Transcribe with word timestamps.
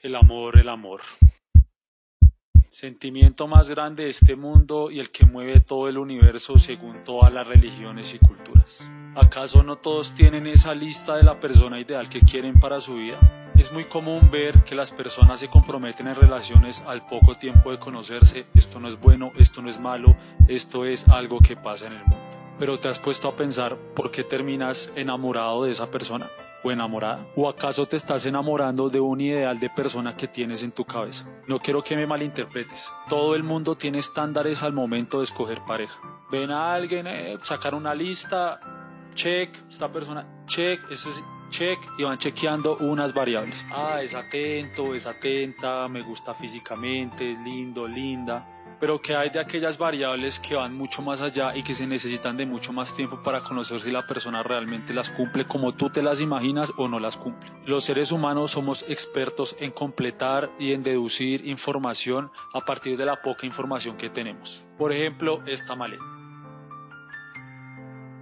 El 0.00 0.14
amor, 0.14 0.60
el 0.60 0.68
amor. 0.68 1.00
Sentimiento 2.68 3.48
más 3.48 3.68
grande 3.68 4.04
de 4.04 4.10
este 4.10 4.36
mundo 4.36 4.92
y 4.92 5.00
el 5.00 5.10
que 5.10 5.26
mueve 5.26 5.58
todo 5.58 5.88
el 5.88 5.98
universo 5.98 6.56
según 6.56 7.02
todas 7.02 7.32
las 7.32 7.48
religiones 7.48 8.14
y 8.14 8.20
culturas. 8.20 8.88
¿Acaso 9.16 9.64
no 9.64 9.76
todos 9.76 10.14
tienen 10.14 10.46
esa 10.46 10.72
lista 10.72 11.16
de 11.16 11.24
la 11.24 11.40
persona 11.40 11.80
ideal 11.80 12.08
que 12.08 12.20
quieren 12.20 12.60
para 12.60 12.80
su 12.80 12.94
vida? 12.94 13.18
Es 13.56 13.72
muy 13.72 13.86
común 13.86 14.30
ver 14.30 14.62
que 14.62 14.76
las 14.76 14.92
personas 14.92 15.40
se 15.40 15.48
comprometen 15.48 16.06
en 16.06 16.14
relaciones 16.14 16.80
al 16.82 17.04
poco 17.06 17.34
tiempo 17.34 17.72
de 17.72 17.80
conocerse, 17.80 18.46
esto 18.54 18.78
no 18.78 18.86
es 18.86 19.00
bueno, 19.00 19.32
esto 19.36 19.62
no 19.62 19.68
es 19.68 19.80
malo, 19.80 20.16
esto 20.46 20.84
es 20.84 21.08
algo 21.08 21.40
que 21.40 21.56
pasa 21.56 21.88
en 21.88 21.94
el 21.94 22.04
mundo. 22.04 22.37
Pero 22.58 22.78
te 22.78 22.88
has 22.88 22.98
puesto 22.98 23.28
a 23.28 23.36
pensar 23.36 23.76
por 23.94 24.10
qué 24.10 24.24
terminas 24.24 24.92
enamorado 24.96 25.64
de 25.64 25.70
esa 25.70 25.90
persona 25.90 26.28
o 26.62 26.70
enamorada? 26.72 27.26
¿O 27.36 27.48
acaso 27.48 27.86
te 27.86 27.96
estás 27.96 28.26
enamorando 28.26 28.90
de 28.90 29.00
un 29.00 29.20
ideal 29.20 29.60
de 29.60 29.70
persona 29.70 30.16
que 30.16 30.26
tienes 30.26 30.62
en 30.62 30.72
tu 30.72 30.84
cabeza? 30.84 31.24
No 31.46 31.60
quiero 31.60 31.82
que 31.82 31.96
me 31.96 32.06
malinterpretes. 32.06 32.90
Todo 33.08 33.34
el 33.34 33.42
mundo 33.42 33.76
tiene 33.76 33.98
estándares 33.98 34.62
al 34.62 34.72
momento 34.72 35.18
de 35.18 35.24
escoger 35.24 35.60
pareja. 35.66 36.00
Ven 36.30 36.50
a 36.50 36.74
alguien, 36.74 37.06
eh, 37.06 37.38
sacar 37.42 37.74
una 37.74 37.94
lista, 37.94 38.60
check, 39.14 39.54
esta 39.68 39.90
persona, 39.90 40.44
check, 40.46 40.80
eso 40.90 41.10
es 41.10 41.24
check 41.50 41.78
y 41.96 42.02
van 42.02 42.18
chequeando 42.18 42.76
unas 42.78 43.14
variables. 43.14 43.64
Ah, 43.70 44.02
es 44.02 44.14
atento, 44.14 44.94
es 44.94 45.06
atenta, 45.06 45.88
me 45.88 46.02
gusta 46.02 46.34
físicamente, 46.34 47.24
lindo, 47.44 47.86
linda 47.86 48.57
pero 48.80 49.00
que 49.00 49.14
hay 49.14 49.30
de 49.30 49.40
aquellas 49.40 49.78
variables 49.78 50.40
que 50.40 50.54
van 50.54 50.74
mucho 50.74 51.02
más 51.02 51.20
allá 51.20 51.56
y 51.56 51.62
que 51.62 51.74
se 51.74 51.86
necesitan 51.86 52.36
de 52.36 52.46
mucho 52.46 52.72
más 52.72 52.94
tiempo 52.94 53.22
para 53.22 53.42
conocer 53.42 53.80
si 53.80 53.90
la 53.90 54.06
persona 54.06 54.42
realmente 54.42 54.94
las 54.94 55.10
cumple 55.10 55.46
como 55.46 55.72
tú 55.72 55.90
te 55.90 56.02
las 56.02 56.20
imaginas 56.20 56.72
o 56.76 56.88
no 56.88 57.00
las 57.00 57.16
cumple. 57.16 57.50
Los 57.64 57.84
seres 57.84 58.12
humanos 58.12 58.52
somos 58.52 58.84
expertos 58.88 59.56
en 59.58 59.72
completar 59.72 60.50
y 60.58 60.72
en 60.72 60.82
deducir 60.82 61.46
información 61.46 62.30
a 62.52 62.64
partir 62.64 62.96
de 62.96 63.06
la 63.06 63.22
poca 63.22 63.46
información 63.46 63.96
que 63.96 64.10
tenemos. 64.10 64.64
Por 64.76 64.92
ejemplo, 64.92 65.42
esta 65.46 65.74
maleta. 65.74 66.17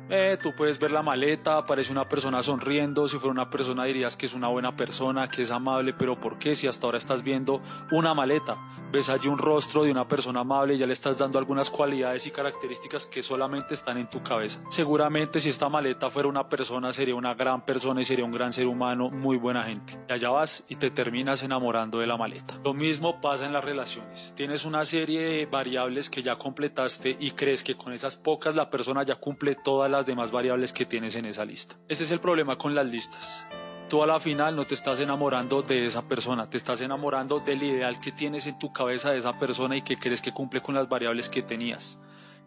Eh, 0.08 0.38
tú 0.40 0.54
puedes 0.54 0.78
ver 0.78 0.92
la 0.92 1.02
maleta, 1.02 1.58
aparece 1.58 1.92
una 1.92 2.08
persona 2.08 2.42
sonriendo, 2.42 3.08
si 3.08 3.18
fuera 3.18 3.32
una 3.32 3.50
persona 3.50 3.84
dirías 3.84 4.16
que 4.16 4.26
es 4.26 4.34
una 4.34 4.48
buena 4.48 4.76
persona, 4.76 5.28
que 5.28 5.42
es 5.42 5.50
amable, 5.50 5.94
pero 5.94 6.20
¿por 6.20 6.38
qué 6.38 6.54
si 6.54 6.66
hasta 6.66 6.86
ahora 6.86 6.98
estás 6.98 7.22
viendo 7.22 7.60
una 7.90 8.14
maleta? 8.14 8.56
ves 8.92 9.08
allí 9.08 9.28
un 9.28 9.38
rostro 9.38 9.84
de 9.84 9.90
una 9.90 10.06
persona 10.06 10.40
amable 10.40 10.74
y 10.74 10.78
ya 10.78 10.86
le 10.86 10.92
estás 10.92 11.18
dando 11.18 11.38
algunas 11.38 11.70
cualidades 11.70 12.26
y 12.26 12.30
características 12.30 13.06
que 13.06 13.22
solamente 13.22 13.74
están 13.74 13.98
en 13.98 14.08
tu 14.08 14.22
cabeza. 14.22 14.60
Seguramente 14.70 15.40
si 15.40 15.50
esta 15.50 15.68
maleta 15.68 16.10
fuera 16.10 16.28
una 16.28 16.48
persona 16.48 16.92
sería 16.92 17.14
una 17.14 17.34
gran 17.34 17.64
persona 17.64 18.00
y 18.00 18.04
sería 18.04 18.24
un 18.24 18.32
gran 18.32 18.52
ser 18.52 18.66
humano, 18.66 19.10
muy 19.10 19.36
buena 19.36 19.64
gente. 19.64 19.98
Y 20.08 20.12
allá 20.12 20.30
vas 20.30 20.64
y 20.68 20.76
te 20.76 20.90
terminas 20.90 21.42
enamorando 21.42 21.98
de 21.98 22.06
la 22.06 22.16
maleta. 22.16 22.58
Lo 22.64 22.74
mismo 22.74 23.20
pasa 23.20 23.46
en 23.46 23.52
las 23.52 23.64
relaciones. 23.64 24.32
Tienes 24.36 24.64
una 24.64 24.84
serie 24.84 25.20
de 25.20 25.46
variables 25.46 26.08
que 26.08 26.22
ya 26.22 26.36
completaste 26.36 27.16
y 27.18 27.32
crees 27.32 27.64
que 27.64 27.76
con 27.76 27.92
esas 27.92 28.16
pocas 28.16 28.54
la 28.54 28.70
persona 28.70 29.02
ya 29.02 29.16
cumple 29.16 29.56
todas 29.56 29.90
las 29.90 29.95
demás 30.04 30.30
variables 30.30 30.72
que 30.72 30.84
tienes 30.84 31.14
en 31.14 31.24
esa 31.24 31.44
lista. 31.44 31.76
Ese 31.88 32.04
es 32.04 32.10
el 32.10 32.20
problema 32.20 32.58
con 32.58 32.74
las 32.74 32.86
listas 32.86 33.46
tú 33.88 34.02
a 34.02 34.06
la 34.06 34.18
final 34.18 34.56
no 34.56 34.64
te 34.64 34.74
estás 34.74 34.98
enamorando 35.00 35.62
de 35.62 35.86
esa 35.86 36.08
persona, 36.08 36.50
te 36.50 36.56
estás 36.56 36.80
enamorando 36.80 37.40
del 37.40 37.62
ideal 37.62 38.00
que 38.00 38.12
tienes 38.12 38.46
en 38.46 38.58
tu 38.58 38.72
cabeza 38.72 39.12
de 39.12 39.18
esa 39.18 39.38
persona 39.38 39.76
y 39.76 39.82
que 39.82 39.96
crees 39.96 40.22
que 40.22 40.32
cumple 40.32 40.60
con 40.60 40.74
las 40.74 40.88
variables 40.88 41.28
que 41.28 41.42
tenías 41.42 41.98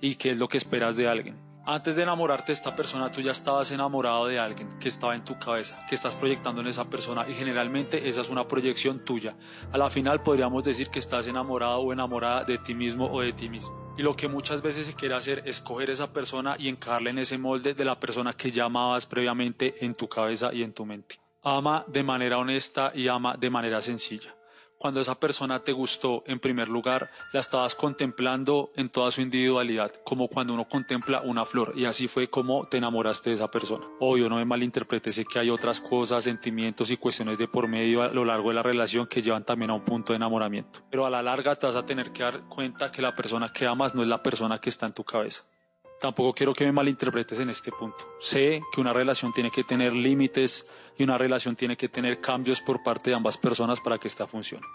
y 0.02 0.16
qué 0.16 0.32
es 0.32 0.40
lo 0.40 0.48
que 0.48 0.58
esperas 0.58 0.96
de 0.96 1.08
alguien. 1.08 1.38
Antes 1.66 1.96
de 1.96 2.04
enamorarte 2.04 2.48
de 2.48 2.54
esta 2.54 2.76
persona, 2.76 3.12
tú 3.12 3.22
ya 3.22 3.32
estabas 3.32 3.70
enamorado 3.72 4.26
de 4.26 4.40
alguien 4.40 4.80
que 4.80 4.90
estaba 4.90 5.14
en 5.16 5.24
tu 5.24 5.38
cabeza, 5.38 5.78
que 5.88 5.96
estás 5.96 6.16
proyectando 6.16 6.62
en 6.62 6.68
esa 6.68 6.90
persona 6.90 7.28
y 7.30 7.34
generalmente 7.34 8.10
esa 8.10 8.22
es 8.22 8.30
una 8.30 8.48
proyección 8.48 9.06
tuya. 9.06 9.36
A 9.72 9.78
la 9.78 9.90
final 9.90 10.24
podríamos 10.24 10.64
decir 10.64 10.90
que 10.90 11.00
estás 11.00 11.28
enamorado 11.28 11.80
o 11.80 11.94
enamorada 11.94 12.44
de 12.44 12.58
ti 12.58 12.74
mismo 12.74 13.06
o 13.12 13.22
de 13.22 13.34
ti 13.34 13.50
mismo. 13.50 13.89
Y 14.00 14.02
lo 14.02 14.16
que 14.16 14.30
muchas 14.30 14.62
veces 14.62 14.88
se 14.88 14.94
quiere 14.94 15.14
hacer 15.14 15.44
es 15.46 15.60
coger 15.60 15.90
esa 15.90 16.14
persona 16.14 16.56
y 16.58 16.70
encarle 16.70 17.10
en 17.10 17.20
ese 17.20 17.38
molde 17.38 17.74
de 17.74 17.84
la 17.84 18.00
persona 18.00 18.32
que 18.32 18.50
ya 18.50 18.64
amabas 18.64 19.06
previamente 19.06 19.84
en 19.84 19.94
tu 19.94 20.08
cabeza 20.08 20.54
y 20.54 20.64
en 20.64 20.72
tu 20.72 20.86
mente. 20.86 21.20
Ama 21.44 21.84
de 21.86 22.02
manera 22.02 22.38
honesta 22.38 22.94
y 22.96 23.10
ama 23.10 23.36
de 23.36 23.50
manera 23.50 23.82
sencilla. 23.82 24.34
Cuando 24.80 25.02
esa 25.02 25.20
persona 25.20 25.60
te 25.60 25.74
gustó, 25.74 26.24
en 26.26 26.40
primer 26.40 26.70
lugar, 26.70 27.12
la 27.34 27.42
estabas 27.42 27.76
contemplando 27.76 28.72
en 28.78 28.88
toda 28.88 29.12
su 29.12 29.20
individualidad, 29.20 29.92
como 30.06 30.30
cuando 30.30 30.54
uno 30.54 30.70
contempla 30.70 31.20
una 31.20 31.46
flor, 31.46 31.74
y 31.76 31.84
así 31.84 32.08
fue 32.08 32.30
como 32.30 32.66
te 32.66 32.78
enamoraste 32.78 33.30
de 33.30 33.36
esa 33.36 33.52
persona. 33.52 33.86
Obvio, 34.00 34.30
no 34.30 34.38
me 34.38 34.46
malinterpretes, 34.46 35.16
sé 35.16 35.26
que 35.26 35.38
hay 35.38 35.50
otras 35.50 35.82
cosas, 35.82 36.24
sentimientos 36.24 36.92
y 36.92 36.96
cuestiones 36.96 37.38
de 37.38 37.50
por 37.50 37.68
medio 37.68 38.04
a 38.04 38.08
lo 38.08 38.24
largo 38.24 38.48
de 38.48 38.56
la 38.56 38.64
relación 38.64 39.06
que 39.06 39.22
llevan 39.22 39.44
también 39.44 39.72
a 39.72 39.74
un 39.74 39.84
punto 39.84 40.14
de 40.14 40.18
enamoramiento. 40.18 40.80
Pero 40.90 41.06
a 41.06 41.10
la 41.10 41.22
larga 41.22 41.58
te 41.58 41.68
vas 41.68 41.76
a 41.76 41.84
tener 41.84 42.14
que 42.14 42.24
dar 42.24 42.44
cuenta 42.48 42.90
que 42.90 43.02
la 43.02 43.14
persona 43.14 43.52
que 43.52 43.68
amas 43.68 43.94
no 43.94 44.02
es 44.02 44.08
la 44.08 44.24
persona 44.24 44.60
que 44.60 44.70
está 44.70 44.86
en 44.86 44.94
tu 44.94 45.04
cabeza. 45.04 45.44
Tampoco 46.00 46.34
quiero 46.34 46.54
que 46.54 46.66
me 46.66 46.72
malinterpretes 46.72 47.40
en 47.40 47.50
este 47.50 47.72
punto. 47.72 48.16
Sé 48.20 48.62
que 48.74 48.82
una 48.82 48.94
relación 48.94 49.34
tiene 49.34 49.52
que 49.52 49.64
tener 49.64 49.94
límites, 49.94 50.68
y 51.00 51.04
una 51.04 51.18
relación 51.18 51.56
tiene 51.56 51.78
que 51.78 51.88
tener 51.88 52.20
cambios 52.20 52.60
por 52.60 52.84
parte 52.84 53.10
de 53.10 53.16
ambas 53.16 53.38
personas 53.38 53.80
para 53.80 53.98
que 53.98 54.10
esta 54.10 54.28
funcione. 54.28 54.68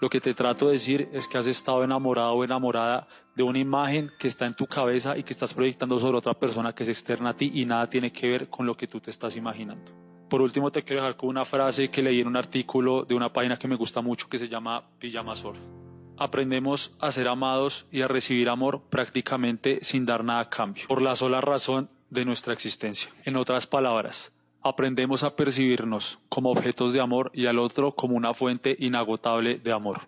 Lo 0.00 0.08
que 0.08 0.20
te 0.20 0.32
trato 0.32 0.66
de 0.66 0.74
decir 0.74 1.08
es 1.12 1.26
que 1.26 1.38
has 1.38 1.46
estado 1.48 1.82
enamorado 1.82 2.34
o 2.34 2.44
enamorada 2.44 3.08
de 3.34 3.42
una 3.42 3.58
imagen 3.58 4.12
que 4.16 4.28
está 4.28 4.46
en 4.46 4.54
tu 4.54 4.66
cabeza 4.66 5.18
y 5.18 5.24
que 5.24 5.32
estás 5.32 5.52
proyectando 5.52 5.98
sobre 5.98 6.18
otra 6.18 6.34
persona 6.34 6.72
que 6.72 6.84
es 6.84 6.88
externa 6.88 7.30
a 7.30 7.36
ti 7.36 7.50
y 7.52 7.66
nada 7.66 7.88
tiene 7.88 8.12
que 8.12 8.28
ver 8.28 8.48
con 8.48 8.64
lo 8.64 8.76
que 8.76 8.86
tú 8.86 9.00
te 9.00 9.10
estás 9.10 9.36
imaginando. 9.36 9.90
Por 10.30 10.40
último, 10.40 10.70
te 10.70 10.84
quiero 10.84 11.02
dejar 11.02 11.16
con 11.16 11.28
una 11.28 11.44
frase 11.44 11.90
que 11.90 12.00
leí 12.00 12.20
en 12.20 12.28
un 12.28 12.36
artículo 12.36 13.04
de 13.04 13.16
una 13.16 13.32
página 13.32 13.58
que 13.58 13.66
me 13.66 13.74
gusta 13.74 14.00
mucho 14.00 14.28
que 14.28 14.38
se 14.38 14.48
llama 14.48 14.84
Pijama 15.00 15.34
Surf. 15.34 15.81
Aprendemos 16.16 16.92
a 17.00 17.10
ser 17.12 17.28
amados 17.28 17.86
y 17.90 18.02
a 18.02 18.08
recibir 18.08 18.48
amor 18.48 18.82
prácticamente 18.90 19.78
sin 19.82 20.06
dar 20.06 20.24
nada 20.24 20.40
a 20.40 20.50
cambio, 20.50 20.84
por 20.88 21.02
la 21.02 21.16
sola 21.16 21.40
razón 21.40 21.88
de 22.10 22.24
nuestra 22.24 22.52
existencia. 22.52 23.10
En 23.24 23.36
otras 23.36 23.66
palabras, 23.66 24.32
aprendemos 24.62 25.22
a 25.22 25.34
percibirnos 25.34 26.18
como 26.28 26.50
objetos 26.50 26.92
de 26.92 27.00
amor 27.00 27.30
y 27.34 27.46
al 27.46 27.58
otro 27.58 27.92
como 27.92 28.16
una 28.16 28.34
fuente 28.34 28.76
inagotable 28.78 29.58
de 29.58 29.72
amor. 29.72 30.02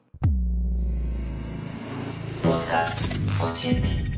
Podcast 2.43 4.14